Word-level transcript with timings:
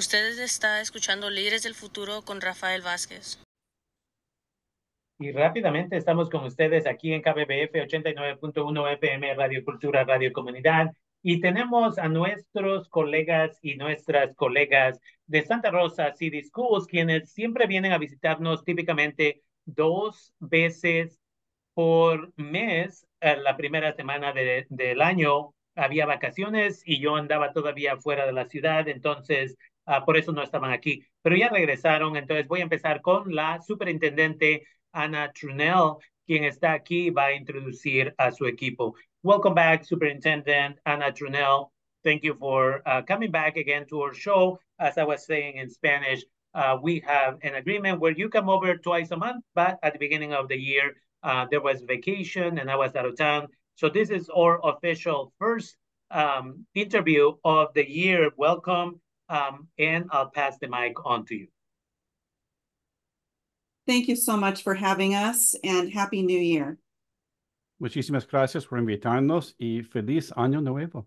Ustedes 0.00 0.38
está 0.38 0.80
escuchando 0.80 1.28
Líderes 1.28 1.62
del 1.62 1.74
Futuro 1.74 2.22
con 2.22 2.40
Rafael 2.40 2.80
Vázquez. 2.80 3.38
Y 5.18 5.30
rápidamente 5.30 5.98
estamos 5.98 6.30
con 6.30 6.42
ustedes 6.44 6.86
aquí 6.86 7.12
en 7.12 7.20
KBBF 7.20 7.74
89.1 7.74 8.94
FM 8.94 9.34
Radio 9.34 9.62
Cultura 9.62 10.04
Radio 10.04 10.32
Comunidad 10.32 10.90
y 11.22 11.42
tenemos 11.42 11.98
a 11.98 12.08
nuestros 12.08 12.88
colegas 12.88 13.58
y 13.60 13.76
nuestras 13.76 14.34
colegas 14.36 14.98
de 15.26 15.44
Santa 15.44 15.70
Rosa 15.70 16.14
City 16.14 16.44
Schools 16.44 16.86
quienes 16.86 17.30
siempre 17.30 17.66
vienen 17.66 17.92
a 17.92 17.98
visitarnos 17.98 18.64
típicamente 18.64 19.42
dos 19.66 20.32
veces 20.38 21.20
por 21.74 22.32
mes. 22.36 23.06
La 23.20 23.54
primera 23.58 23.92
semana 23.92 24.32
de, 24.32 24.66
del 24.70 25.02
año 25.02 25.52
había 25.74 26.06
vacaciones 26.06 26.82
y 26.86 27.00
yo 27.00 27.16
andaba 27.16 27.52
todavía 27.52 27.98
fuera 27.98 28.24
de 28.24 28.32
la 28.32 28.46
ciudad, 28.46 28.88
entonces 28.88 29.58
uh, 29.90 30.04
por 30.04 30.16
eso 30.16 30.32
no 30.32 30.42
estaban 30.42 30.72
aquí. 30.72 31.02
Pero 31.22 31.36
ya 31.36 31.48
regresaron, 31.48 32.16
entonces 32.16 32.46
voy 32.46 32.60
a 32.60 32.64
empezar 32.64 33.00
con 33.02 33.34
la 33.34 33.60
superintendente 33.60 34.66
Ana 34.92 35.32
Trunnell, 35.32 35.96
quien 36.26 36.44
está 36.44 36.72
aquí, 36.72 37.08
y 37.08 37.10
va 37.10 37.26
a 37.26 37.34
introducir 37.34 38.14
a 38.16 38.30
su 38.30 38.46
equipo. 38.46 38.94
Welcome 39.22 39.54
back, 39.54 39.84
Superintendent 39.84 40.78
Ana 40.84 41.12
Trunnell. 41.12 41.70
Thank 42.04 42.22
you 42.22 42.34
for 42.34 42.82
uh, 42.86 43.02
coming 43.02 43.30
back 43.30 43.56
again 43.56 43.86
to 43.88 44.00
our 44.00 44.14
show. 44.14 44.58
As 44.78 44.96
I 44.96 45.04
was 45.04 45.26
saying 45.26 45.56
in 45.56 45.68
Spanish, 45.68 46.24
uh, 46.54 46.78
we 46.80 47.02
have 47.06 47.38
an 47.42 47.54
agreement 47.56 48.00
where 48.00 48.12
you 48.12 48.28
come 48.28 48.48
over 48.48 48.76
twice 48.78 49.10
a 49.10 49.16
month, 49.16 49.44
but 49.54 49.78
at 49.82 49.92
the 49.92 49.98
beginning 49.98 50.32
of 50.32 50.48
the 50.48 50.56
year, 50.56 50.94
uh, 51.22 51.46
there 51.50 51.60
was 51.60 51.82
vacation 51.82 52.58
and 52.58 52.70
I 52.70 52.76
was 52.76 52.96
out 52.96 53.04
of 53.04 53.16
town. 53.16 53.48
So 53.74 53.88
this 53.88 54.10
is 54.10 54.30
our 54.30 54.60
official 54.64 55.32
first 55.38 55.76
um, 56.10 56.64
interview 56.74 57.32
of 57.44 57.68
the 57.74 57.88
year. 57.88 58.30
Welcome, 58.36 59.00
um, 59.30 59.68
and 59.78 60.06
I'll 60.10 60.30
pass 60.30 60.58
the 60.58 60.68
mic 60.68 61.06
on 61.06 61.24
to 61.26 61.34
you. 61.34 61.46
Thank 63.86 64.08
you 64.08 64.16
so 64.16 64.36
much 64.36 64.62
for 64.62 64.74
having 64.74 65.14
us 65.14 65.54
and 65.64 65.90
Happy 65.90 66.22
New 66.22 66.38
Year. 66.38 66.78
Muchísimas 67.80 68.26
gracias 68.26 68.66
por 68.66 68.78
invitarnos 68.78 69.54
y 69.58 69.82
feliz 69.82 70.30
año 70.32 70.62
nuevo. 70.62 71.06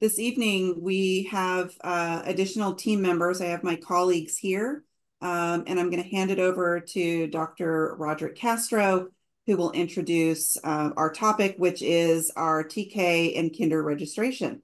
This 0.00 0.18
evening, 0.18 0.82
we 0.82 1.28
have 1.30 1.76
uh, 1.82 2.22
additional 2.24 2.74
team 2.74 3.00
members. 3.00 3.40
I 3.40 3.46
have 3.46 3.62
my 3.62 3.76
colleagues 3.76 4.36
here, 4.36 4.82
um, 5.20 5.62
and 5.68 5.78
I'm 5.78 5.90
going 5.90 6.02
to 6.02 6.08
hand 6.08 6.32
it 6.32 6.40
over 6.40 6.80
to 6.80 7.28
Dr. 7.28 7.94
Roderick 7.96 8.34
Castro, 8.34 9.10
who 9.46 9.56
will 9.56 9.70
introduce 9.70 10.56
uh, 10.64 10.90
our 10.96 11.12
topic, 11.12 11.54
which 11.58 11.82
is 11.82 12.32
our 12.34 12.64
TK 12.64 13.38
and 13.38 13.56
Kinder 13.56 13.80
registration. 13.80 14.60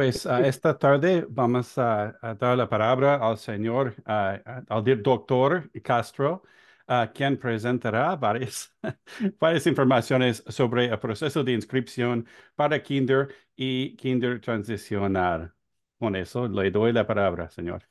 Pues 0.00 0.24
uh, 0.24 0.42
esta 0.42 0.78
tarde 0.78 1.26
vamos 1.28 1.76
a, 1.76 2.16
a, 2.22 2.34
dar 2.34 2.56
la 2.56 2.66
palabra 2.66 3.16
al 3.16 3.36
señor, 3.36 3.94
uh, 4.06 4.62
al 4.66 5.02
doctor 5.02 5.70
Castro, 5.82 6.42
uh, 6.88 7.12
quien 7.12 7.36
presentará 7.36 8.16
varias, 8.16 8.74
varias 9.38 9.66
informaciones 9.66 10.42
sobre 10.48 10.86
el 10.86 10.98
proceso 10.98 11.44
de 11.44 11.52
inscripción 11.52 12.26
para 12.54 12.82
Kinder 12.82 13.28
y 13.54 13.94
Kinder 13.96 14.40
transicional. 14.40 15.52
Con 15.98 16.16
eso 16.16 16.48
le 16.48 16.70
doy 16.70 16.94
la 16.94 17.06
palabra, 17.06 17.50
señor. 17.50 17.82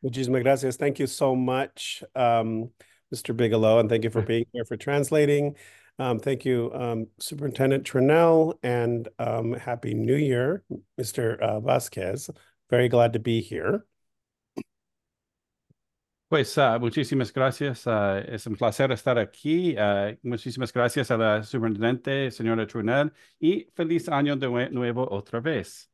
Muchísimas 0.00 0.42
gracias. 0.42 0.78
Thank 0.78 0.98
you 0.98 1.06
so 1.06 1.34
much, 1.36 2.02
um, 2.14 2.70
Mr. 3.12 3.36
Bigelow, 3.36 3.80
and 3.80 3.90
thank 3.90 4.02
you 4.02 4.10
for 4.10 4.22
being 4.26 4.46
here 4.54 4.64
for 4.64 4.78
translating. 4.78 5.56
Um, 6.00 6.18
thank 6.18 6.46
you, 6.46 6.72
um, 6.72 7.08
Superintendent 7.18 7.84
Trunnell, 7.84 8.54
and 8.62 9.06
um, 9.18 9.52
Happy 9.52 9.92
New 9.92 10.16
Year, 10.16 10.64
Mr. 10.98 11.38
Uh, 11.38 11.60
Vasquez. 11.60 12.30
Very 12.70 12.88
glad 12.88 13.12
to 13.12 13.18
be 13.18 13.42
here. 13.42 13.84
Pues 16.30 16.56
uh, 16.56 16.78
muchísimas 16.78 17.30
gracias. 17.34 17.86
Uh, 17.86 18.24
es 18.26 18.46
un 18.46 18.56
placer 18.56 18.88
estar 18.88 19.18
aquí. 19.18 19.76
Uh, 19.76 20.16
muchísimas 20.24 20.72
gracias 20.72 21.10
a 21.10 21.18
la 21.18 21.42
superintendente, 21.42 22.30
señora 22.30 22.66
Trunnell, 22.66 23.10
y 23.38 23.66
feliz 23.76 24.08
año 24.08 24.36
de 24.40 24.70
nuevo 24.70 25.06
otra 25.06 25.42
vez. 25.42 25.86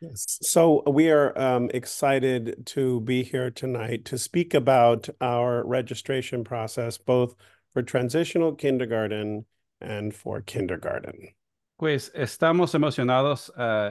Yes. 0.00 0.38
So 0.42 0.82
we 0.88 1.08
are 1.10 1.38
um, 1.38 1.70
excited 1.72 2.66
to 2.66 3.00
be 3.02 3.22
here 3.22 3.50
tonight 3.50 4.04
to 4.06 4.18
speak 4.18 4.54
about 4.54 5.08
our 5.20 5.64
registration 5.64 6.42
process, 6.42 6.98
both 6.98 7.36
for 7.74 7.82
transitional 7.82 8.54
kindergarten 8.54 9.44
and 9.80 10.14
for 10.14 10.40
kindergarten. 10.40 11.34
Pues 11.76 12.12
estamos 12.14 12.74
emocionados 12.74 13.50
uh, 13.58 13.90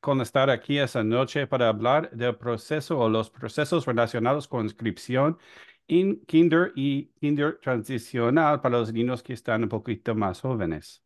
con 0.00 0.20
estar 0.20 0.50
aquí 0.50 0.78
esa 0.78 1.02
noche 1.04 1.46
para 1.46 1.68
hablar 1.68 2.10
del 2.10 2.34
proceso 2.36 2.98
o 2.98 3.08
los 3.08 3.30
procesos 3.30 3.86
relacionados 3.86 4.48
con 4.48 4.64
inscripción 4.64 5.38
en 5.86 6.20
kinder 6.26 6.72
y 6.74 7.06
kinder 7.20 7.58
transicional 7.62 8.60
para 8.60 8.78
los 8.78 8.92
niños 8.92 9.22
que 9.22 9.32
están 9.32 9.62
un 9.62 9.68
poquito 9.68 10.14
más 10.14 10.40
jóvenes. 10.40 11.02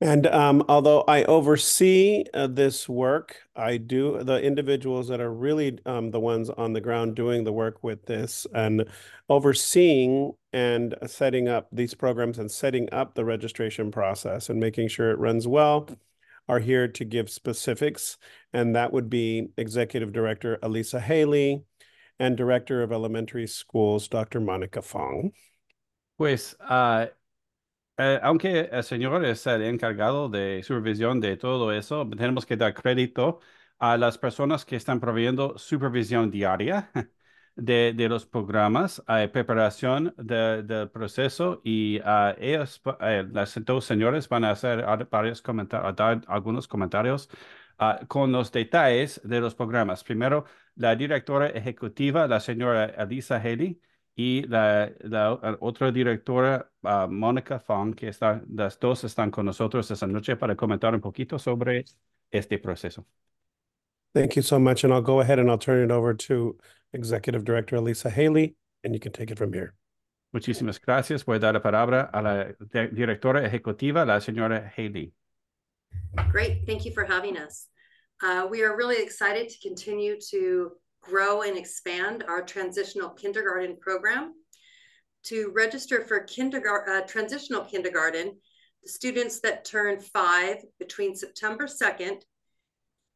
And 0.00 0.26
um, 0.26 0.62
although 0.68 1.04
I 1.08 1.24
oversee 1.24 2.24
uh, 2.34 2.48
this 2.48 2.86
work, 2.86 3.36
I 3.54 3.78
do 3.78 4.22
the 4.22 4.42
individuals 4.42 5.08
that 5.08 5.22
are 5.22 5.32
really 5.32 5.78
um, 5.86 6.10
the 6.10 6.20
ones 6.20 6.50
on 6.50 6.74
the 6.74 6.82
ground 6.82 7.14
doing 7.14 7.44
the 7.44 7.52
work 7.52 7.82
with 7.82 8.04
this 8.04 8.46
and 8.52 8.84
overseeing 9.30 10.34
and 10.52 10.94
setting 11.06 11.48
up 11.48 11.68
these 11.72 11.94
programs 11.94 12.38
and 12.38 12.50
setting 12.50 12.92
up 12.92 13.14
the 13.14 13.24
registration 13.24 13.90
process 13.90 14.50
and 14.50 14.60
making 14.60 14.88
sure 14.88 15.10
it 15.10 15.18
runs 15.18 15.48
well 15.48 15.88
are 16.46 16.60
here 16.60 16.88
to 16.88 17.04
give 17.04 17.30
specifics. 17.30 18.18
And 18.52 18.76
that 18.76 18.92
would 18.92 19.08
be 19.08 19.48
Executive 19.56 20.12
Director 20.12 20.58
Elisa 20.62 21.00
Haley 21.00 21.64
and 22.18 22.36
Director 22.36 22.82
of 22.82 22.92
Elementary 22.92 23.46
Schools, 23.46 24.08
Dr. 24.08 24.40
Monica 24.40 24.82
Fong. 24.82 25.32
Pues 26.18 26.54
uh, 26.60 27.06
Eh, 27.98 28.20
aunque 28.22 28.68
el 28.72 28.84
señor 28.84 29.24
es 29.24 29.46
el 29.46 29.62
encargado 29.62 30.28
de 30.28 30.62
supervisión 30.62 31.18
de 31.20 31.36
todo 31.38 31.72
eso, 31.72 32.06
tenemos 32.10 32.44
que 32.44 32.56
dar 32.56 32.74
crédito 32.74 33.40
a 33.78 33.96
las 33.96 34.18
personas 34.18 34.66
que 34.66 34.76
están 34.76 35.00
proveyendo 35.00 35.56
supervisión 35.56 36.30
diaria 36.30 36.90
de, 37.56 37.94
de 37.96 38.08
los 38.10 38.26
programas, 38.26 39.02
eh, 39.08 39.28
preparación 39.28 40.14
del 40.18 40.90
proceso 40.90 41.62
y 41.64 41.98
uh, 42.00 42.34
ellos, 42.38 42.82
eh, 43.00 43.26
las 43.32 43.54
dos 43.64 43.86
señores 43.86 44.28
van 44.28 44.44
a 44.44 44.50
hacer 44.50 44.84
varios 45.10 45.40
comentarios, 45.40 45.96
dar 45.96 46.20
algunos 46.28 46.68
comentarios 46.68 47.30
uh, 47.80 48.06
con 48.08 48.30
los 48.30 48.52
detalles 48.52 49.20
de 49.24 49.40
los 49.40 49.54
programas. 49.54 50.04
Primero, 50.04 50.44
la 50.74 50.94
directora 50.96 51.48
ejecutiva, 51.48 52.26
la 52.28 52.40
señora 52.40 52.86
Elisa 52.86 53.36
Haley, 53.36 53.80
y 54.16 54.42
la, 54.48 54.90
la 55.00 55.56
otra 55.60 55.92
directora, 55.92 56.70
uh, 56.82 57.06
Mónica 57.06 57.60
Fong, 57.60 57.94
que 57.94 58.08
está, 58.08 58.42
las 58.48 58.80
dos 58.80 59.04
están 59.04 59.30
con 59.30 59.44
nosotros 59.44 59.90
esta 59.90 60.06
noche 60.06 60.36
para 60.36 60.56
comentar 60.56 60.94
un 60.94 61.02
poquito 61.02 61.38
sobre 61.38 61.84
este 62.30 62.58
proceso. 62.58 63.06
Thank 64.14 64.36
you 64.36 64.42
so 64.42 64.58
much. 64.58 64.84
And 64.84 64.94
I'll 64.94 65.02
go 65.02 65.20
ahead 65.20 65.38
and 65.38 65.50
I'll 65.50 65.58
turn 65.58 65.84
it 65.84 65.90
over 65.90 66.14
to 66.14 66.56
Executive 66.94 67.44
Director 67.44 67.76
Elisa 67.76 68.08
Haley, 68.08 68.56
and 68.82 68.94
you 68.94 69.00
can 69.00 69.12
take 69.12 69.30
it 69.30 69.36
from 69.36 69.52
here. 69.52 69.74
Muchísimas 70.32 70.80
gracias. 70.80 71.22
Voy 71.24 71.36
a 71.36 71.38
dar 71.38 71.52
la 71.52 71.60
palabra 71.60 72.10
a 72.10 72.22
la 72.22 72.44
directora 72.88 73.44
ejecutiva, 73.44 74.06
la 74.06 74.20
señora 74.20 74.72
Haley. 74.74 75.12
Great. 76.30 76.66
Thank 76.66 76.86
you 76.86 76.92
for 76.92 77.04
having 77.04 77.36
us. 77.36 77.68
Uh, 78.22 78.46
we 78.50 78.62
are 78.62 78.74
really 78.74 79.02
excited 79.02 79.50
to 79.50 79.58
continue 79.60 80.18
to 80.30 80.72
grow 81.08 81.42
and 81.42 81.56
expand 81.56 82.24
our 82.28 82.42
transitional 82.42 83.10
kindergarten 83.10 83.76
program. 83.76 84.34
To 85.24 85.50
register 85.54 86.04
for 86.04 86.20
kindergarten, 86.20 86.94
uh, 86.94 87.06
transitional 87.06 87.64
kindergarten, 87.64 88.36
the 88.82 88.88
students 88.88 89.40
that 89.40 89.64
turn 89.64 90.00
five 90.00 90.58
between 90.78 91.16
September 91.16 91.66
2nd 91.66 92.22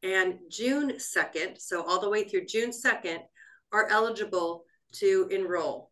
and 0.03 0.39
June 0.49 0.93
2nd, 0.97 1.59
so 1.59 1.83
all 1.83 2.01
the 2.01 2.09
way 2.09 2.23
through 2.23 2.45
June 2.45 2.71
2nd, 2.71 3.19
are 3.71 3.87
eligible 3.89 4.65
to 4.93 5.27
enroll. 5.31 5.91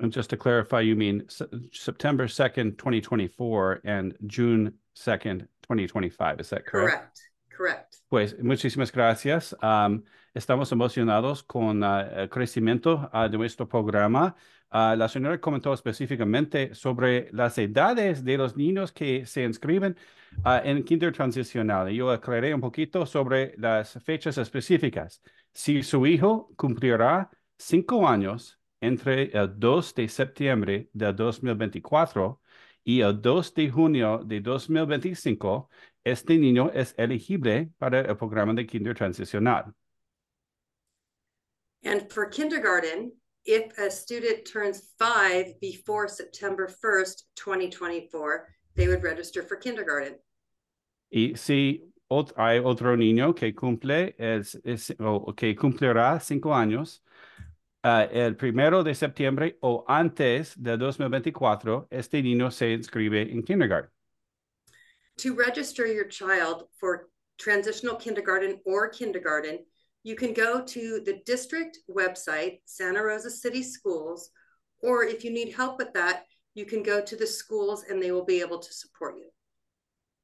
And 0.00 0.12
just 0.12 0.30
to 0.30 0.36
clarify, 0.36 0.80
you 0.80 0.96
mean 0.96 1.24
September 1.72 2.26
2nd, 2.26 2.78
2024 2.78 3.80
and 3.84 4.14
June 4.26 4.74
2nd, 4.96 5.40
2025. 5.62 6.40
Is 6.40 6.50
that 6.50 6.66
correct? 6.66 6.96
Correct. 6.96 7.20
Correct. 7.58 7.96
Pues 8.08 8.38
muchísimas 8.40 8.92
gracias. 8.92 9.56
Um, 9.60 10.04
estamos 10.32 10.70
emocionados 10.70 11.42
con 11.42 11.82
uh, 11.82 12.00
el 12.16 12.30
crecimiento 12.30 13.10
uh, 13.12 13.28
de 13.28 13.36
nuestro 13.36 13.68
programa. 13.68 14.36
Uh, 14.70 14.94
la 14.94 15.08
señora 15.08 15.40
comentó 15.40 15.72
específicamente 15.72 16.72
sobre 16.76 17.28
las 17.32 17.58
edades 17.58 18.24
de 18.24 18.38
los 18.38 18.56
niños 18.56 18.92
que 18.92 19.26
se 19.26 19.42
inscriben 19.42 19.96
en 20.44 20.84
kinder 20.84 21.12
transicional. 21.12 21.88
Yo 21.88 22.10
aclaré 22.10 22.54
un 22.54 22.60
poquito 22.60 23.04
sobre 23.06 23.54
las 23.56 23.98
fechas 24.04 24.38
específicas. 24.38 25.20
Si 25.52 25.82
su 25.82 26.06
hijo 26.06 26.52
cumplirá 26.54 27.28
cinco 27.56 28.06
años 28.06 28.60
entre 28.80 29.36
el 29.36 29.58
2 29.58 29.94
de 29.96 30.08
septiembre 30.08 30.90
de 30.92 31.12
2024 31.12 32.40
y 32.84 33.00
el 33.00 33.20
2 33.20 33.54
de 33.54 33.70
junio 33.70 34.22
de 34.24 34.40
2025, 34.40 35.68
este 36.04 36.38
niño 36.38 36.70
es 36.72 36.94
elegible 36.96 37.70
para 37.78 38.00
el 38.00 38.16
programa 38.16 38.54
de 38.54 38.66
kinder 38.66 38.94
transicional. 38.94 39.72
And 41.84 42.10
for 42.12 42.26
kindergarten, 42.26 43.12
if 43.44 43.76
a 43.78 43.90
student 43.90 44.44
turns 44.44 44.92
five 44.98 45.54
before 45.60 46.08
September 46.08 46.68
1st, 46.68 47.22
2024, 47.36 48.48
they 48.74 48.88
would 48.88 49.02
register 49.02 49.42
for 49.42 49.56
kindergarten. 49.56 50.16
Y 51.10 51.34
si 51.36 51.82
ot- 52.10 52.32
hay 52.36 52.58
otro 52.58 52.96
niño 52.96 53.34
que 53.34 53.54
cumple 53.54 54.14
es, 54.18 54.56
es- 54.64 54.94
o 54.98 55.32
que 55.34 55.54
cumplirá 55.54 56.20
cinco 56.20 56.52
años 56.54 57.02
ah, 57.82 58.04
el 58.10 58.34
primero 58.36 58.82
de 58.82 58.94
septiembre 58.94 59.56
o 59.62 59.84
antes 59.88 60.54
de 60.60 60.76
2024, 60.76 61.86
este 61.90 62.22
niño 62.22 62.50
se 62.50 62.72
inscribe 62.72 63.22
en 63.32 63.42
kindergarten. 63.42 63.90
To 65.18 65.34
register 65.34 65.86
your 65.86 66.04
child 66.04 66.64
for 66.78 67.08
transitional 67.38 67.96
kindergarten 67.96 68.60
or 68.64 68.88
kindergarten, 68.88 69.58
you 70.04 70.14
can 70.14 70.32
go 70.32 70.62
to 70.62 71.00
the 71.04 71.20
district 71.26 71.78
website, 71.90 72.60
Santa 72.66 73.02
Rosa 73.02 73.30
City 73.30 73.62
Schools, 73.62 74.30
or 74.80 75.02
if 75.02 75.24
you 75.24 75.32
need 75.32 75.52
help 75.52 75.78
with 75.78 75.92
that, 75.94 76.24
you 76.54 76.64
can 76.64 76.82
go 76.82 77.00
to 77.00 77.16
the 77.16 77.26
schools 77.26 77.84
and 77.88 78.00
they 78.00 78.12
will 78.12 78.24
be 78.24 78.40
able 78.40 78.58
to 78.58 78.72
support 78.72 79.16
you. 79.16 79.30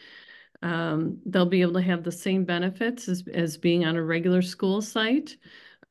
Um, 0.62 1.18
they'll 1.26 1.46
be 1.46 1.62
able 1.62 1.74
to 1.74 1.82
have 1.82 2.04
the 2.04 2.12
same 2.12 2.46
benefits 2.46 3.10
as, 3.10 3.26
as 3.34 3.58
being 3.58 3.86
on 3.86 3.98
a 3.98 4.04
regular 4.04 4.42
school 4.42 4.82
site. 4.82 5.36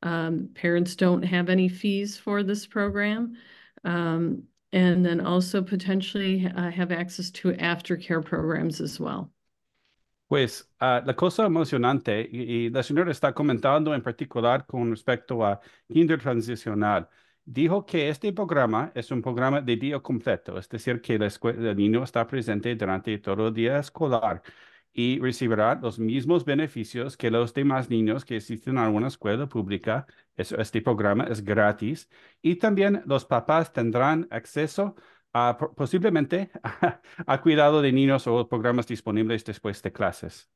Um, 0.03 0.49
parents 0.53 0.95
don't 0.95 1.23
have 1.23 1.49
any 1.49 1.69
fees 1.69 2.17
for 2.17 2.43
this 2.43 2.67
program. 2.67 3.37
Um, 3.83 4.43
and 4.71 5.05
then 5.05 5.21
also 5.21 5.61
potentially 5.61 6.47
uh, 6.47 6.71
have 6.71 6.91
access 6.91 7.31
to 7.31 7.53
aftercare 7.53 8.23
programs 8.23 8.81
as 8.81 8.99
well. 8.99 9.29
Pues 10.27 10.67
ah, 10.79 11.01
la 11.05 11.13
cosa 11.13 11.43
emocionante, 11.45 12.27
y, 12.31 12.65
y 12.65 12.69
la 12.69 12.81
señora 12.81 13.11
está 13.11 13.33
comentando 13.33 13.93
en 13.93 14.01
particular 14.01 14.65
con 14.65 14.89
respecto 14.89 15.45
a 15.45 15.59
kinder 15.91 16.17
transicional, 16.17 17.07
dijo 17.45 17.85
que 17.85 18.09
este 18.09 18.33
programa 18.33 18.91
es 18.95 19.11
un 19.11 19.21
programa 19.21 19.61
de 19.61 19.75
día 19.75 19.99
completo, 19.99 20.57
es 20.57 20.67
decir, 20.67 21.01
que 21.01 21.19
la 21.19 21.27
escue- 21.27 21.55
el 21.55 21.75
niño 21.75 22.03
está 22.03 22.25
presente 22.25 22.75
durante 22.75 23.19
todo 23.19 23.49
el 23.49 23.53
día 23.53 23.77
escolar 23.77 24.41
y 24.93 25.19
recibirá 25.19 25.75
los 25.81 25.97
mismos 25.97 26.45
beneficios 26.45 27.17
que 27.17 27.31
los 27.31 27.53
demás 27.53 27.89
niños 27.89 28.23
que 28.25 28.37
asisten 28.37 28.77
a 28.77 28.89
una 28.89 29.07
escuela 29.07 29.47
pública. 29.47 30.05
Eso- 30.37 30.57
este 30.59 30.81
programa 30.81 31.25
es 31.25 31.43
gratis 31.43 32.07
y 32.41 32.55
también 32.57 33.01
los 33.05 33.25
papás 33.25 33.73
tendrán 33.73 34.27
acceso 34.29 34.95
a 35.33 35.57
po- 35.57 35.73
posiblemente 35.73 36.51
a 37.25 37.41
cuidado 37.41 37.81
de 37.81 37.91
niños 37.91 38.27
o 38.27 38.47
programas 38.47 38.85
disponibles 38.87 39.43
después 39.43 39.81
de 39.81 39.91
clases. 39.91 40.47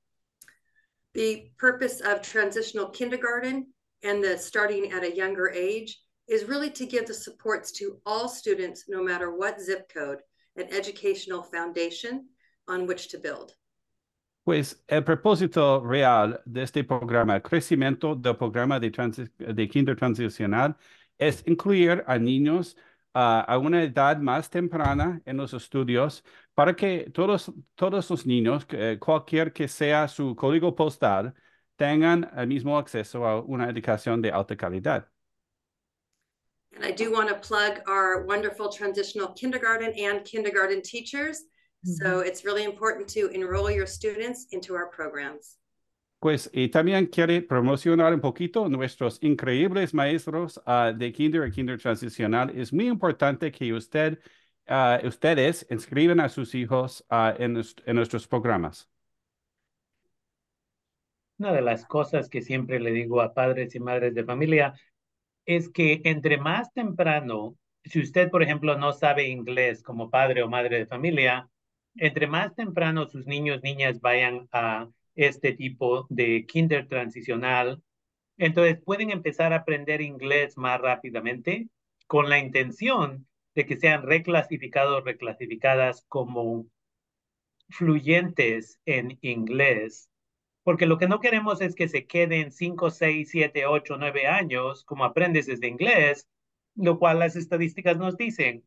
The 1.13 1.51
purpose 1.57 1.99
of 2.01 2.21
transitional 2.21 2.91
kindergarten 2.91 3.73
and 4.03 4.23
the 4.23 4.37
starting 4.37 4.91
at 4.91 5.03
a 5.03 5.09
younger 5.15 5.49
age 5.51 5.99
is 6.27 6.47
really 6.47 6.69
to 6.71 6.85
give 6.85 7.05
the 7.07 7.13
supports 7.13 7.71
to 7.79 7.99
all 8.05 8.27
students, 8.29 8.85
no 8.87 9.01
matter 9.03 9.31
what 9.35 9.59
zip 9.59 9.91
code, 9.91 10.19
an 10.57 10.67
educational 10.71 11.41
foundation 11.41 12.27
on 12.67 12.85
which 12.85 13.07
to 13.09 13.17
build. 13.17 13.53
Pues 14.47 14.81
el 14.87 15.03
propósito 15.03 15.83
real 15.85 16.41
de 16.45 16.63
este 16.63 16.85
programa, 16.85 17.35
el 17.35 17.41
crecimiento 17.41 18.15
del 18.15 18.37
programa 18.37 18.79
de, 18.79 18.89
de 19.39 19.67
kinder 19.67 19.97
transicional, 19.97 20.77
es 21.17 21.43
incluir 21.45 22.01
a 22.07 22.17
niños 22.17 22.77
a 23.13 23.57
una 23.57 23.83
edad 23.83 24.17
más 24.19 24.49
temprana 24.49 25.21
en 25.25 25.35
los 25.35 25.53
estudios 25.53 26.23
para 26.53 26.73
que 26.73 27.11
todos, 27.13 27.51
todos 27.75 28.09
los 28.09 28.25
niños, 28.25 28.65
cualquier 29.01 29.51
que 29.51 29.67
sea 29.67 30.07
su 30.07 30.33
código 30.33 30.73
postal, 30.73 31.33
tengan 31.75 32.31
el 32.37 32.47
mismo 32.47 32.77
acceso 32.77 33.27
a 33.27 33.41
una 33.41 33.69
educación 33.69 34.21
de 34.21 34.31
alta 34.31 34.55
calidad. 34.55 35.09
And 36.73 36.85
I 36.85 36.93
do 36.93 37.11
want 37.11 37.27
to 37.27 37.35
plug 37.35 37.81
our 37.85 38.25
wonderful 38.25 38.69
transitional 38.69 39.33
kindergarten 39.33 39.91
and 39.99 40.23
kindergarten 40.23 40.81
teachers. 40.81 41.43
So 41.83 42.19
it's 42.19 42.43
really 42.43 42.63
important 42.63 43.07
to 43.09 43.29
enroll 43.29 43.71
your 43.71 43.87
students 43.87 44.47
into 44.51 44.75
our 44.75 44.87
programs. 44.87 45.57
Pues, 46.19 46.49
y 46.51 46.69
también 46.69 47.05
quiere 47.05 47.41
promocionar 47.41 48.11
un 48.11 48.21
poquito 48.21 48.67
nuestros 48.67 49.19
increíbles 49.21 49.93
maestros 49.93 50.59
ah, 50.65 50.91
de 50.91 51.11
kinder 51.11 51.47
y 51.47 51.51
kinder 51.51 51.79
transicional. 51.79 52.49
Es 52.57 52.73
muy 52.73 52.87
importante 52.87 53.51
que 53.51 53.71
usted, 53.71 54.19
ah, 54.67 54.99
ustedes 55.03 55.67
inscriban 55.69 56.19
a 56.19 56.29
sus 56.29 56.55
hijos 56.55 57.05
ah, 57.09 57.35
en, 57.37 57.61
en 57.85 57.95
nuestros 57.95 58.27
programas. 58.27 58.89
Una 61.37 61.53
de 61.53 61.61
las 61.61 61.85
cosas 61.85 62.29
que 62.29 62.41
siempre 62.41 62.79
le 62.79 62.89
digo 62.91 63.21
a 63.21 63.35
padres 63.35 63.75
y 63.75 63.79
madres 63.79 64.15
de 64.15 64.23
familia 64.23 64.73
es 65.45 65.69
que 65.69 66.01
entre 66.03 66.37
más 66.37 66.73
temprano, 66.73 67.55
si 67.83 68.01
usted, 68.01 68.31
por 68.31 68.41
ejemplo, 68.41 68.75
no 68.75 68.91
sabe 68.91 69.27
inglés 69.27 69.83
como 69.83 70.09
padre 70.09 70.41
o 70.41 70.49
madre 70.49 70.79
de 70.79 70.85
familia, 70.87 71.47
entre 71.97 72.27
más 72.27 72.55
temprano 72.55 73.07
sus 73.07 73.25
niños, 73.27 73.61
niñas 73.63 74.01
vayan 74.01 74.47
a 74.51 74.89
este 75.15 75.53
tipo 75.53 76.05
de 76.09 76.45
kinder 76.45 76.87
transicional, 76.87 77.81
entonces 78.37 78.79
pueden 78.83 79.11
empezar 79.11 79.53
a 79.53 79.57
aprender 79.57 80.01
inglés 80.01 80.57
más 80.57 80.79
rápidamente 80.79 81.69
con 82.07 82.29
la 82.29 82.39
intención 82.39 83.27
de 83.55 83.65
que 83.65 83.77
sean 83.77 84.03
reclasificados, 84.03 85.03
reclasificadas 85.03 86.05
como 86.07 86.67
fluyentes 87.69 88.79
en 88.85 89.17
inglés 89.21 90.09
porque 90.67 90.85
lo 90.85 90.97
que 90.97 91.07
no 91.07 91.21
queremos 91.21 91.61
es 91.61 91.75
que 91.75 91.87
se 91.87 92.07
queden 92.07 92.51
5, 92.51 92.89
6, 92.89 93.29
7, 93.31 93.67
8, 93.67 93.95
9 93.97 94.27
años 94.27 94.83
como 94.83 95.05
aprendices 95.05 95.61
de 95.61 95.69
inglés, 95.69 96.27
lo 96.75 96.99
cual 96.99 97.19
las 97.19 97.37
estadísticas 97.37 97.97
nos 97.97 98.17
dicen. 98.17 98.65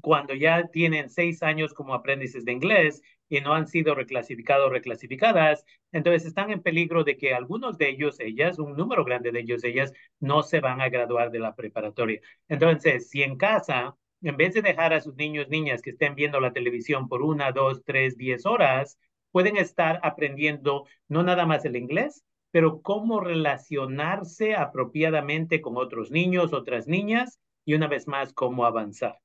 Cuando 0.00 0.34
ya 0.34 0.68
tienen 0.68 1.10
6 1.10 1.42
años 1.42 1.74
como 1.74 1.94
aprendices 1.94 2.44
de 2.44 2.52
inglés 2.52 3.02
y 3.28 3.40
no 3.40 3.54
han 3.54 3.66
sido 3.66 3.94
reclasificados 3.94 4.66
o 4.68 4.70
reclasificadas, 4.70 5.64
entonces 5.92 6.26
están 6.26 6.50
en 6.50 6.62
peligro 6.62 7.04
de 7.04 7.16
que 7.16 7.34
algunos 7.34 7.78
de 7.78 7.90
ellos, 7.90 8.20
ellas, 8.20 8.58
un 8.58 8.76
número 8.76 9.04
grande 9.04 9.32
de 9.32 9.40
ellos, 9.40 9.64
ellas, 9.64 9.92
no 10.20 10.42
se 10.42 10.60
van 10.60 10.80
a 10.80 10.88
graduar 10.88 11.30
de 11.30 11.40
la 11.40 11.54
preparatoria. 11.54 12.20
Entonces, 12.48 13.10
si 13.10 13.22
en 13.22 13.36
casa, 13.36 13.96
en 14.22 14.36
vez 14.36 14.54
de 14.54 14.62
dejar 14.62 14.92
a 14.92 15.00
sus 15.00 15.14
niños, 15.16 15.48
niñas 15.48 15.82
que 15.82 15.90
estén 15.90 16.14
viendo 16.14 16.40
la 16.40 16.52
televisión 16.52 17.08
por 17.08 17.22
una, 17.22 17.52
dos, 17.52 17.82
tres, 17.84 18.16
diez 18.16 18.46
horas, 18.46 18.98
pueden 19.30 19.56
estar 19.56 20.00
aprendiendo 20.02 20.86
no 21.08 21.22
nada 21.22 21.46
más 21.46 21.64
el 21.64 21.76
inglés, 21.76 22.24
pero 22.50 22.80
cómo 22.82 23.20
relacionarse 23.20 24.54
apropiadamente 24.54 25.60
con 25.60 25.76
otros 25.76 26.10
niños, 26.10 26.52
otras 26.52 26.86
niñas, 26.86 27.38
y 27.64 27.74
una 27.74 27.86
vez 27.88 28.08
más, 28.08 28.32
cómo 28.32 28.64
avanzar. 28.64 29.18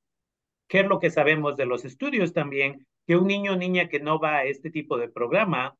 ¿Qué 0.67 0.81
es 0.81 0.87
lo 0.87 0.99
que 0.99 1.11
sabemos 1.11 1.55
de 1.57 1.65
los 1.65 1.85
estudios 1.85 2.33
también? 2.33 2.87
Que 3.05 3.15
un 3.15 3.27
niño 3.27 3.53
o 3.53 3.55
niña 3.55 3.89
que 3.89 3.99
no 3.99 4.19
va 4.19 4.37
a 4.37 4.45
este 4.45 4.71
tipo 4.71 4.97
de 4.97 5.09
programa, 5.09 5.77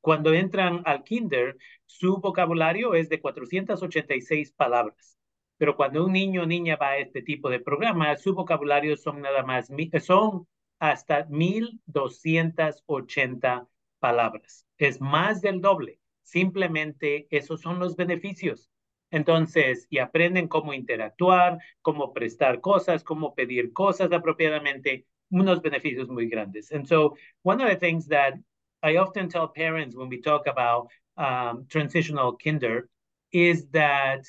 cuando 0.00 0.32
entran 0.32 0.82
al 0.86 1.04
kinder, 1.04 1.56
su 1.84 2.18
vocabulario 2.18 2.94
es 2.94 3.08
de 3.08 3.20
486 3.20 4.52
palabras. 4.52 5.18
Pero 5.56 5.76
cuando 5.76 6.04
un 6.04 6.12
niño 6.12 6.42
o 6.42 6.46
niña 6.46 6.76
va 6.76 6.90
a 6.90 6.98
este 6.98 7.22
tipo 7.22 7.50
de 7.50 7.58
programa, 7.60 8.16
su 8.16 8.34
vocabulario 8.34 8.96
son 8.96 9.20
nada 9.20 9.42
más, 9.42 9.68
son 10.00 10.46
hasta 10.78 11.24
1280 11.24 13.66
palabras. 13.98 14.66
Es 14.76 15.00
más 15.00 15.40
del 15.40 15.60
doble. 15.60 15.98
Simplemente 16.22 17.26
esos 17.30 17.60
son 17.60 17.80
los 17.80 17.96
beneficios. 17.96 18.70
Entonces, 19.10 19.86
y 19.90 19.98
aprenden 19.98 20.48
cómo 20.48 20.74
interactuar, 20.74 21.58
cómo 21.82 22.12
prestar 22.12 22.60
cosas, 22.60 23.02
cómo 23.02 23.34
pedir 23.34 23.72
cosas 23.72 24.12
apropiadamente, 24.12 25.06
unos 25.30 25.62
beneficios 25.62 26.08
muy 26.08 26.28
grandes. 26.28 26.70
And 26.72 26.86
so, 26.86 27.14
one 27.42 27.60
of 27.62 27.68
the 27.68 27.76
things 27.76 28.06
that 28.08 28.34
I 28.82 28.96
often 28.96 29.28
tell 29.28 29.48
parents 29.48 29.96
when 29.96 30.08
we 30.08 30.20
talk 30.20 30.46
about 30.46 30.88
um, 31.16 31.66
transitional 31.68 32.36
kinder 32.36 32.88
is 33.32 33.66
that 33.70 34.24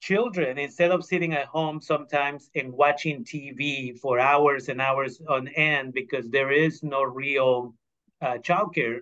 children, 0.00 0.58
instead 0.58 0.90
of 0.90 1.04
sitting 1.04 1.34
at 1.34 1.46
home 1.46 1.80
sometimes 1.80 2.50
and 2.54 2.72
watching 2.72 3.24
TV 3.24 3.98
for 3.98 4.18
hours 4.18 4.68
and 4.68 4.80
hours 4.80 5.20
on 5.28 5.48
end 5.48 5.92
because 5.92 6.30
there 6.30 6.50
is 6.50 6.82
no 6.82 7.02
real 7.02 7.74
uh, 8.22 8.38
childcare, 8.38 9.00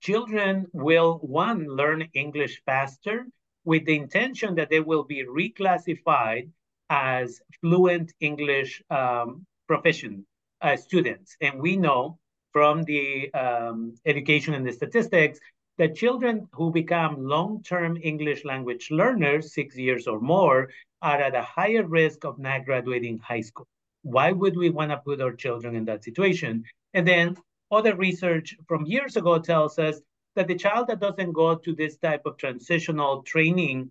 children 0.00 0.66
will, 0.72 1.18
one, 1.18 1.66
learn 1.66 2.08
English 2.14 2.62
faster 2.64 3.26
with 3.64 3.84
the 3.86 3.96
intention 3.96 4.54
that 4.56 4.70
they 4.70 4.80
will 4.80 5.04
be 5.04 5.24
reclassified 5.24 6.48
as 6.88 7.40
fluent 7.60 8.12
English 8.20 8.82
um, 8.90 9.46
profession 9.66 10.26
uh, 10.60 10.76
students. 10.76 11.36
And 11.40 11.60
we 11.60 11.76
know 11.76 12.18
from 12.52 12.84
the 12.84 13.32
um, 13.32 13.94
education 14.06 14.54
and 14.54 14.66
the 14.66 14.72
statistics 14.72 15.38
that 15.78 15.94
children 15.94 16.48
who 16.52 16.70
become 16.70 17.24
long-term 17.24 17.96
English 18.02 18.44
language 18.44 18.88
learners, 18.90 19.54
six 19.54 19.76
years 19.76 20.06
or 20.06 20.20
more, 20.20 20.68
are 21.00 21.20
at 21.20 21.34
a 21.34 21.42
higher 21.42 21.86
risk 21.86 22.24
of 22.24 22.38
not 22.38 22.64
graduating 22.64 23.18
high 23.18 23.40
school. 23.40 23.66
Why 24.02 24.32
would 24.32 24.56
we 24.56 24.70
want 24.70 24.90
to 24.90 24.98
put 24.98 25.20
our 25.20 25.32
children 25.32 25.74
in 25.74 25.84
that 25.86 26.04
situation? 26.04 26.64
And 26.92 27.06
then 27.06 27.36
other 27.70 27.94
research 27.94 28.56
from 28.66 28.84
years 28.84 29.16
ago 29.16 29.38
tells 29.38 29.78
us 29.78 30.00
that 30.36 30.48
the 30.48 30.54
child 30.54 30.88
that 30.88 31.00
doesn't 31.00 31.32
go 31.32 31.54
to 31.54 31.74
this 31.74 31.96
type 31.96 32.22
of 32.26 32.36
transitional 32.36 33.22
training 33.22 33.90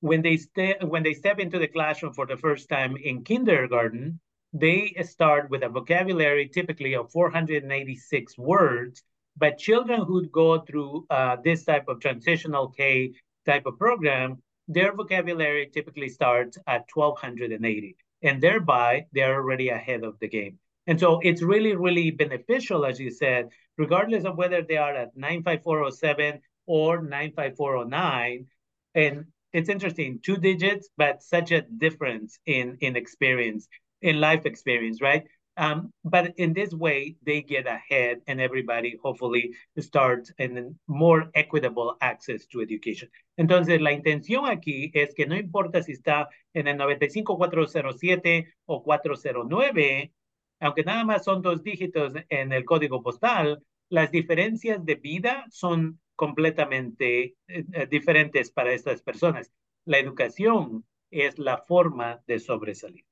when 0.00 0.22
they 0.22 0.36
stay 0.36 0.76
when 0.82 1.02
they 1.02 1.14
step 1.14 1.38
into 1.38 1.58
the 1.58 1.68
classroom 1.68 2.12
for 2.12 2.26
the 2.26 2.36
first 2.36 2.68
time 2.68 2.96
in 2.96 3.24
kindergarten 3.24 4.20
they 4.52 4.94
start 5.02 5.50
with 5.50 5.62
a 5.62 5.68
vocabulary 5.68 6.48
typically 6.48 6.94
of 6.94 7.10
486 7.10 8.38
words 8.38 9.02
but 9.36 9.58
children 9.58 10.02
who 10.02 10.26
go 10.28 10.60
through 10.60 11.06
uh, 11.10 11.36
this 11.44 11.64
type 11.64 11.88
of 11.88 12.00
transitional 12.00 12.68
k 12.68 13.12
type 13.46 13.66
of 13.66 13.78
program 13.78 14.42
their 14.68 14.94
vocabulary 14.94 15.70
typically 15.72 16.08
starts 16.08 16.58
at 16.66 16.84
1280 16.92 17.96
and 18.22 18.42
thereby 18.42 19.06
they're 19.12 19.34
already 19.34 19.68
ahead 19.70 20.04
of 20.04 20.18
the 20.20 20.28
game 20.28 20.58
and 20.86 21.00
so 21.00 21.18
it's 21.22 21.42
really, 21.42 21.74
really 21.74 22.10
beneficial, 22.10 22.84
as 22.84 23.00
you 23.00 23.10
said, 23.10 23.48
regardless 23.76 24.24
of 24.24 24.36
whether 24.36 24.62
they 24.62 24.76
are 24.76 24.94
at 24.94 25.16
95407 25.16 26.40
or 26.66 27.02
95409. 27.02 28.46
And 28.94 29.24
it's 29.52 29.68
interesting, 29.68 30.20
two 30.22 30.36
digits, 30.36 30.88
but 30.96 31.22
such 31.22 31.50
a 31.50 31.62
difference 31.62 32.38
in, 32.46 32.76
in 32.80 32.96
experience, 32.96 33.68
in 34.00 34.20
life 34.20 34.46
experience, 34.46 35.00
right? 35.00 35.24
Um, 35.58 35.92
but 36.04 36.34
in 36.36 36.52
this 36.52 36.72
way, 36.72 37.16
they 37.24 37.40
get 37.40 37.66
ahead 37.66 38.20
and 38.26 38.40
everybody 38.40 38.98
hopefully 39.02 39.54
starts 39.78 40.30
in 40.38 40.78
more 40.86 41.30
equitable 41.34 41.96
access 42.02 42.44
to 42.48 42.60
education. 42.60 43.08
Entonces, 43.38 43.80
la 43.80 43.92
intención 43.92 44.46
aquí 44.46 44.90
es 44.94 45.14
que 45.14 45.26
no 45.26 45.34
importa 45.34 45.82
si 45.82 45.92
está 45.92 46.28
en 46.52 46.68
el 46.68 46.76
95407 46.76 48.52
o 48.66 48.82
409, 48.82 50.12
aunque 50.60 50.84
nada 50.84 51.04
más 51.04 51.24
son 51.24 51.42
dos 51.42 51.62
dígitos 51.62 52.14
en 52.28 52.52
el 52.52 52.64
código 52.64 53.02
postal, 53.02 53.62
las 53.88 54.10
diferencias 54.10 54.84
de 54.84 54.94
vida 54.96 55.44
son 55.50 56.00
completamente 56.16 57.36
eh, 57.46 57.86
diferentes 57.88 58.50
para 58.50 58.72
estas 58.72 59.02
personas. 59.02 59.52
La 59.84 59.98
educación 59.98 60.84
es 61.10 61.38
la 61.38 61.58
forma 61.58 62.22
de 62.26 62.38
sobresalir. 62.38 63.04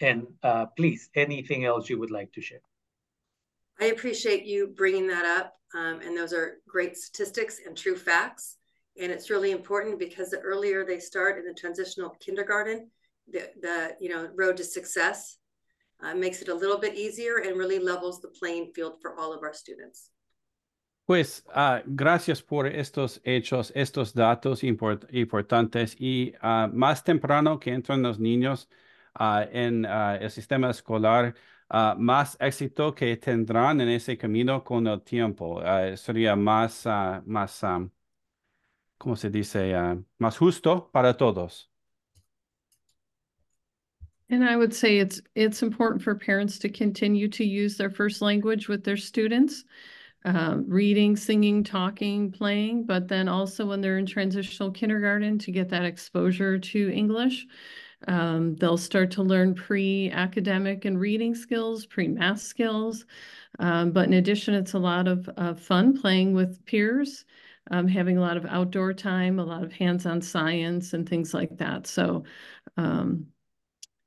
And 0.00 0.28
uh, 0.42 0.66
please, 0.76 1.10
anything 1.14 1.64
else 1.64 1.90
you 1.90 1.98
would 1.98 2.10
like 2.10 2.32
to 2.32 2.40
share? 2.40 2.62
I 3.78 3.86
appreciate 3.86 4.44
you 4.44 4.68
bringing 4.68 5.08
that 5.08 5.26
up. 5.26 5.54
Um, 5.74 6.00
and 6.00 6.16
those 6.16 6.32
are 6.32 6.60
great 6.66 6.96
statistics 6.96 7.60
and 7.66 7.76
true 7.76 7.96
facts. 7.96 8.56
And 9.00 9.12
it's 9.12 9.30
really 9.30 9.50
important 9.50 9.98
because 9.98 10.30
the 10.30 10.38
earlier 10.38 10.84
they 10.84 11.00
start 11.00 11.38
in 11.38 11.44
the 11.44 11.54
transitional 11.54 12.10
kindergarten, 12.20 12.90
the, 13.30 13.50
the 13.60 13.96
you 14.00 14.08
know 14.08 14.28
road 14.34 14.56
to 14.56 14.64
success 14.64 15.39
uh, 16.02 16.14
makes 16.14 16.42
it 16.42 16.48
a 16.48 16.54
little 16.54 16.78
bit 16.78 16.94
easier 16.94 17.38
and 17.38 17.56
really 17.56 17.78
levels 17.78 18.20
the 18.20 18.28
playing 18.28 18.72
field 18.74 19.00
for 19.00 19.14
all 19.18 19.32
of 19.32 19.42
our 19.42 19.54
students. 19.54 20.10
Pues 21.06 21.42
uh, 21.52 21.80
gracias 21.86 22.40
por 22.40 22.66
estos 22.68 23.20
hechos, 23.24 23.72
estos 23.74 24.14
datos 24.14 24.62
import 24.62 25.12
importantes 25.12 25.96
y 25.98 26.34
uh, 26.40 26.68
más 26.72 27.02
temprano 27.02 27.58
que 27.58 27.72
entran 27.72 28.00
los 28.00 28.20
niños 28.20 28.68
uh, 29.18 29.44
en 29.50 29.84
el 29.84 30.30
sistema 30.30 30.70
escolar, 30.70 31.34
más 31.98 32.36
éxito 32.40 32.94
que 32.94 33.16
tendrán 33.16 33.80
en 33.80 33.88
ese 33.88 34.16
camino 34.16 34.62
con 34.62 34.86
el 34.86 35.02
tiempo. 35.02 35.60
sería 35.96 36.36
más, 36.36 36.84
más 37.24 37.64
¿cómo 38.98 39.16
se 39.16 39.30
dice? 39.30 39.74
más 40.18 40.38
justo 40.38 40.90
para 40.92 41.16
todos. 41.16 41.69
And 44.30 44.44
I 44.44 44.56
would 44.56 44.72
say 44.72 44.98
it's 44.98 45.20
it's 45.34 45.62
important 45.62 46.02
for 46.02 46.14
parents 46.14 46.58
to 46.60 46.68
continue 46.68 47.28
to 47.28 47.44
use 47.44 47.76
their 47.76 47.90
first 47.90 48.22
language 48.22 48.68
with 48.68 48.84
their 48.84 48.96
students, 48.96 49.64
uh, 50.24 50.58
reading, 50.66 51.16
singing, 51.16 51.64
talking, 51.64 52.30
playing, 52.30 52.84
but 52.84 53.08
then 53.08 53.28
also 53.28 53.66
when 53.66 53.80
they're 53.80 53.98
in 53.98 54.06
transitional 54.06 54.70
kindergarten 54.70 55.38
to 55.40 55.50
get 55.52 55.68
that 55.70 55.84
exposure 55.84 56.58
to 56.58 56.90
English. 56.90 57.46
Um, 58.08 58.56
they'll 58.56 58.78
start 58.78 59.10
to 59.12 59.22
learn 59.22 59.54
pre-academic 59.54 60.84
and 60.86 60.98
reading 60.98 61.34
skills, 61.34 61.84
pre-math 61.84 62.40
skills. 62.40 63.04
Um, 63.58 63.90
but 63.90 64.06
in 64.06 64.14
addition, 64.14 64.54
it's 64.54 64.74
a 64.74 64.78
lot 64.78 65.08
of 65.08 65.60
fun 65.60 66.00
playing 66.00 66.34
with 66.34 66.64
peers, 66.66 67.24
um, 67.70 67.88
having 67.88 68.16
a 68.16 68.20
lot 68.22 68.36
of 68.36 68.46
outdoor 68.46 68.94
time, 68.94 69.38
a 69.38 69.44
lot 69.44 69.64
of 69.64 69.72
hands-on 69.72 70.22
science 70.22 70.94
and 70.94 71.08
things 71.08 71.34
like 71.34 71.56
that. 71.58 71.86
So 71.86 72.24
um, 72.76 73.26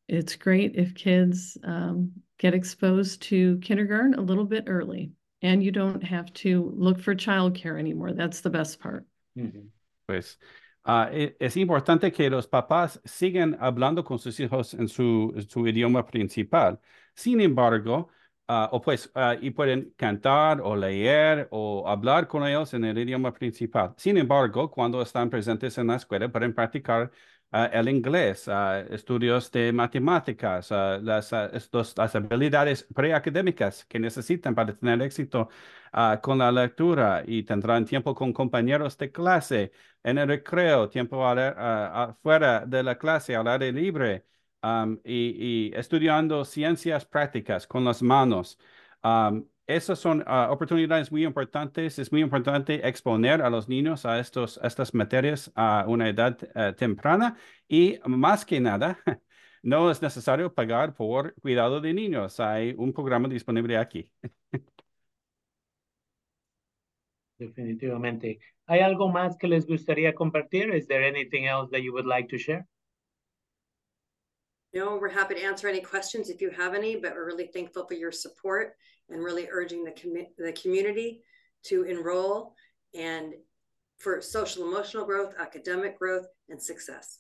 it's 0.08 0.36
great 0.36 0.76
if 0.76 0.94
kids 0.96 1.58
um, 1.64 2.12
get 2.38 2.54
exposed 2.54 3.22
to 3.24 3.58
kindergarten 3.60 4.16
a 4.16 4.22
little 4.22 4.46
bit 4.46 4.66
early 4.68 5.12
and 5.42 5.64
you 5.64 5.72
don't 5.72 6.04
have 6.04 6.32
to 6.34 6.74
look 6.76 7.00
for 7.00 7.16
childcare 7.16 7.78
anymore. 7.78 8.14
That's 8.14 8.42
the 8.42 8.50
best 8.50 8.80
part. 8.80 9.06
Mm 9.36 9.52
-hmm. 9.52 9.70
Pues 10.06 10.40
uh, 10.86 11.08
es 11.40 11.56
importante 11.58 12.12
que 12.12 12.30
los 12.30 12.48
papás 12.48 13.00
sigan 13.06 13.58
hablando 13.60 14.04
con 14.04 14.20
sus 14.20 14.40
hijos 14.40 14.74
en 14.74 14.88
su, 14.88 15.34
su 15.48 15.68
idioma 15.68 16.06
principal. 16.06 16.80
Sin 17.16 17.42
embargo, 17.42 18.10
uh, 18.50 18.68
o 18.72 18.82
pues, 18.82 19.12
uh, 19.16 19.38
y 19.42 19.52
pueden 19.52 19.94
cantar 19.98 20.62
o 20.62 20.76
leer 20.76 21.48
o 21.52 21.88
hablar 21.88 22.28
con 22.28 22.44
ellos 22.44 22.74
en 22.74 22.84
el 22.84 22.98
idioma 22.98 23.32
principal. 23.32 23.94
Sin 23.98 24.18
embargo, 24.18 24.70
cuando 24.70 25.02
están 25.02 25.30
presentes 25.30 25.78
en 25.78 25.88
la 25.88 25.96
escuela, 25.96 26.30
pueden 26.30 26.54
practicar 26.54 27.12
el 27.54 27.88
inglés, 27.90 28.48
uh, 28.48 28.94
estudios 28.94 29.52
de 29.52 29.72
matemáticas, 29.72 30.72
uh, 30.72 31.00
las, 31.02 31.32
estos, 31.54 31.96
las 31.98 32.16
habilidades 32.16 32.84
preacadémicas 32.94 33.86
que 33.86 34.00
necesitan 34.00 34.56
para 34.56 34.76
tener 34.76 35.02
éxito 35.02 35.50
con 36.22 36.40
la 36.40 36.52
lectura 36.52 37.24
y 37.26 37.44
tendrán 37.44 37.86
tiempo 37.86 38.16
con 38.16 38.34
compañeros 38.34 38.98
de 38.98 39.12
clase 39.12 39.72
en 40.04 40.18
el 40.18 40.28
recreo, 40.28 40.90
tiempo 40.90 41.24
afuera 41.26 42.66
de 42.66 42.82
la 42.84 42.98
clase 42.98 43.36
al 43.36 43.48
aire 43.48 43.72
libre 43.72 44.26
um, 44.64 45.00
y, 45.04 45.72
estudiando 45.76 46.46
ciencias 46.46 47.06
prácticas 47.06 47.68
con 47.68 47.84
las 47.86 48.02
manos. 48.02 48.58
Esas 49.68 50.00
son 50.00 50.22
uh, 50.22 50.52
oportunidades 50.52 51.12
muy 51.12 51.26
importantes. 51.26 52.00
Es 52.00 52.12
muy 52.12 52.22
importante 52.22 52.88
exponer 52.88 53.42
a 53.42 53.50
los 53.50 53.70
niños 53.70 54.06
a, 54.06 54.20
estos, 54.20 54.60
estas 54.64 54.94
materias 54.94 55.52
a 55.56 55.86
una 55.88 56.10
edad 56.10 56.38
uh, 56.56 56.74
temprana 56.76 57.38
y 57.68 58.00
más 58.06 58.46
que 58.46 58.60
nada, 58.60 59.00
no 59.64 59.90
es 59.92 60.02
necesario 60.02 60.54
pagar 60.54 60.94
por 60.96 61.34
cuidado 61.36 61.82
de 61.82 61.94
niños. 61.94 62.40
Hay 62.40 62.76
un 62.78 62.94
programa 62.94 63.28
disponible 63.30 63.78
aquí. 63.78 64.12
Definitivamente. 67.38 68.40
¿Hay 68.68 68.80
algo 68.80 69.10
más 69.10 69.38
que 69.38 69.48
les 69.48 69.66
gustaría 69.68 70.14
compartir? 70.14 70.74
Is 70.74 70.88
there 70.88 71.06
anything 71.08 71.46
else 71.46 71.70
that 71.72 71.82
you 71.82 71.92
would 71.94 72.06
like 72.06 72.28
to 72.30 72.38
share? 72.38 72.66
No, 74.74 74.98
we're 74.98 75.10
happy 75.10 75.36
to 75.36 75.44
answer 75.44 75.68
any 75.68 75.82
questions 75.82 76.30
if 76.30 76.42
you 76.42 76.50
have 76.50 76.74
any, 76.74 76.96
but 76.96 77.14
we're 77.14 77.26
really 77.26 77.48
thankful 77.48 77.86
for 77.86 77.94
your 77.94 78.12
support 78.12 78.76
and 79.10 79.24
really 79.24 79.48
urging 79.52 79.84
the, 79.84 79.92
com 79.92 80.14
the 80.38 80.52
community 80.54 81.22
to 81.66 81.84
enroll 81.84 82.56
and 82.96 83.34
for 83.98 84.22
social 84.22 84.68
emotional 84.68 85.06
growth, 85.06 85.34
academic 85.40 86.00
growth, 86.00 86.26
and 86.50 86.62
success. 86.62 87.20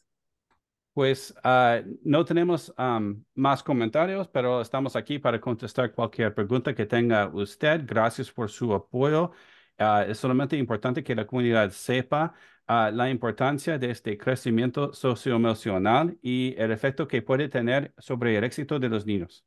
Pues 0.95 1.33
uh, 1.43 1.81
no 2.03 2.23
tenemos 2.23 2.71
um, 2.77 3.23
más 3.35 3.63
comentarios, 3.63 4.27
pero 4.27 4.61
estamos 4.61 4.95
aquí 4.95 5.17
para 5.19 5.39
contestar 5.39 5.91
cualquier 5.91 6.35
pregunta 6.35 6.75
que 6.75 6.85
tenga 6.85 7.31
usted. 7.33 7.81
Gracias 7.85 8.31
por 8.31 8.49
su 8.49 8.73
apoyo. 8.73 9.31
Uh, 9.79 10.05
es 10.07 10.19
solamente 10.19 10.55
importante 10.57 11.03
que 11.03 11.15
la 11.15 11.25
comunidad 11.25 11.71
sepa 11.71 12.33
uh, 12.69 12.91
la 12.91 13.09
importancia 13.09 13.77
de 13.77 13.89
este 13.89 14.17
crecimiento 14.17 14.93
socioemocional 14.93 16.17
y 16.21 16.53
el 16.57 16.71
efecto 16.71 17.07
que 17.07 17.21
puede 17.21 17.49
tener 17.49 17.93
sobre 17.97 18.37
el 18.37 18.43
éxito 18.43 18.79
de 18.79 18.89
los 18.89 19.05
niños. 19.05 19.43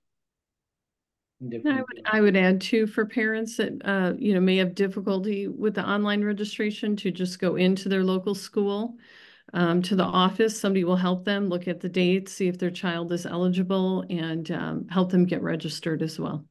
I 1.40 1.82
would, 1.82 2.00
I 2.06 2.20
would 2.22 2.34
add 2.34 2.62
too 2.62 2.86
for 2.86 3.04
parents 3.04 3.58
that 3.58 3.72
uh, 3.84 4.14
you 4.18 4.32
know 4.32 4.40
may 4.40 4.56
have 4.56 4.74
difficulty 4.74 5.48
with 5.48 5.74
the 5.74 5.84
online 5.84 6.24
registration 6.24 6.96
to 6.96 7.10
just 7.10 7.38
go 7.38 7.56
into 7.56 7.90
their 7.90 8.02
local 8.02 8.34
school. 8.34 8.96
um, 9.52 9.82
to 9.82 9.96
the 9.96 10.04
office. 10.04 10.58
Somebody 10.58 10.84
will 10.84 10.96
help 10.96 11.24
them 11.24 11.48
look 11.48 11.68
at 11.68 11.80
the 11.80 11.88
dates, 11.88 12.32
see 12.32 12.48
if 12.48 12.58
their 12.58 12.70
child 12.70 13.12
is 13.12 13.26
eligible, 13.26 14.04
and 14.10 14.50
um, 14.50 14.86
help 14.88 15.10
them 15.10 15.24
get 15.24 15.42
registered 15.42 16.02
as 16.02 16.18
well. 16.18 16.44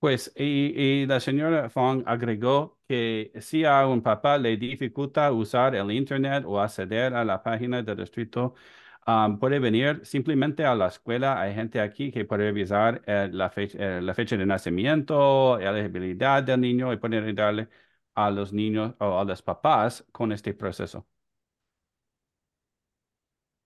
Pues, 0.00 0.30
y, 0.36 0.72
y 0.74 1.06
la 1.06 1.20
señora 1.20 1.70
Fong 1.70 2.02
agregó 2.06 2.76
que 2.92 3.32
si 3.40 3.64
a 3.64 3.86
un 3.86 4.02
papá 4.02 4.36
le 4.38 4.56
dificulta 4.58 5.32
usar 5.32 5.74
el 5.74 5.90
internet 5.92 6.44
o 6.46 6.60
acceder 6.60 7.14
a 7.14 7.24
la 7.24 7.42
página 7.42 7.82
del 7.82 7.96
distrito, 7.96 8.54
um, 9.06 9.38
puede 9.38 9.58
venir 9.58 10.04
simplemente 10.04 10.64
a 10.66 10.74
la 10.74 10.88
escuela. 10.88 11.40
Hay 11.40 11.54
gente 11.54 11.80
aquí 11.80 12.12
que 12.12 12.24
puede 12.26 12.44
revisar 12.44 13.02
eh, 13.06 13.28
la, 13.32 13.48
fecha, 13.50 13.78
eh, 13.98 14.02
la 14.02 14.14
fecha 14.14 14.36
de 14.36 14.44
nacimiento, 14.46 15.58
elegibilidad 15.58 16.42
del 16.42 16.60
niño 16.60 16.92
y 16.92 16.98
puede 16.98 17.18
ayudarle 17.18 17.68
a 18.14 18.30
los 18.30 18.52
niños 18.52 18.94
o 18.98 19.18
a 19.18 19.24
los 19.24 19.42
papás 19.42 20.04
con 20.12 20.32
este 20.32 20.52
proceso. 20.54 21.06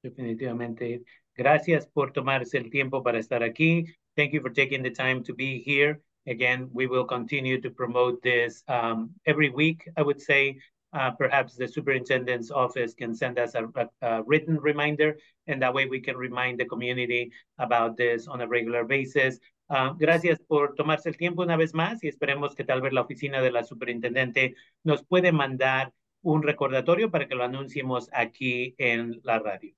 Definitivamente. 0.03 1.03
Gracias 1.35 1.89
por 1.89 2.13
tomarse 2.13 2.59
el 2.59 2.71
tiempo 2.71 3.03
para 3.03 3.19
estar 3.19 3.43
aquí. 3.43 3.87
Thank 4.15 4.33
you 4.33 4.41
for 4.41 4.53
taking 4.53 4.83
the 4.83 4.91
time 4.93 5.23
to 5.25 5.35
be 5.35 5.63
here. 5.67 6.01
Again, 6.27 6.69
we 6.73 6.87
will 6.87 7.05
continue 7.05 7.61
to 7.61 7.71
promote 7.71 8.23
this 8.23 8.63
um, 8.69 9.11
every 9.27 9.51
week, 9.51 9.89
I 9.97 10.03
would 10.03 10.21
say. 10.21 10.59
Uh, 10.93 11.11
perhaps 11.11 11.57
the 11.57 11.69
superintendent's 11.69 12.51
office 12.51 12.95
can 12.95 13.15
send 13.15 13.39
us 13.39 13.55
a, 13.55 13.69
a, 13.75 14.07
a, 14.07 14.23
written 14.23 14.57
reminder, 14.59 15.17
and 15.47 15.61
that 15.61 15.75
way 15.75 15.85
we 15.85 16.01
can 16.01 16.17
remind 16.17 16.59
the 16.59 16.65
community 16.65 17.31
about 17.59 17.97
this 17.97 18.27
on 18.29 18.41
a 18.41 18.47
regular 18.47 18.85
basis. 18.85 19.39
Uh, 19.69 19.91
gracias 19.93 20.39
por 20.49 20.75
tomarse 20.75 21.09
el 21.09 21.17
tiempo 21.17 21.43
una 21.43 21.57
vez 21.57 21.75
más 21.75 22.03
y 22.03 22.09
esperemos 22.09 22.55
que 22.55 22.65
tal 22.65 22.81
vez 22.81 22.93
la 22.93 23.03
oficina 23.03 23.43
de 23.43 23.51
la 23.51 23.65
superintendente 23.65 24.55
nos 24.85 25.05
puede 25.05 25.33
mandar 25.33 25.93
un 26.23 26.43
recordatorio 26.43 27.11
para 27.11 27.29
que 27.29 27.35
lo 27.35 27.45
anunciemos 27.45 28.09
aquí 28.13 28.75
en 28.79 29.21
la 29.23 29.39
radio. 29.39 29.75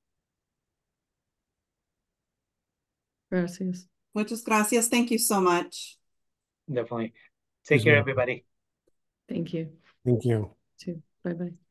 Gracias. 3.30 3.88
Muchas 4.14 4.44
gracias. 4.44 4.88
Thank 4.88 5.10
you 5.10 5.18
so 5.18 5.40
much. 5.40 5.97
Definitely. 6.72 7.14
Take 7.64 7.78
Yes, 7.78 7.84
care, 7.84 7.92
ma'am. 7.94 8.00
everybody. 8.00 8.44
Thank 9.28 9.52
you. 9.54 9.68
Thank 10.04 10.24
you. 10.24 10.50
Too. 10.78 11.02
Bye 11.24 11.32
bye. 11.34 11.67